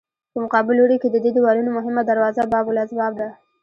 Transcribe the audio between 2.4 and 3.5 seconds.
باب الاسباب ده.